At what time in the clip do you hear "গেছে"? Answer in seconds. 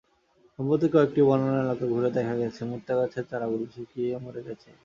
2.41-2.61, 4.47-4.69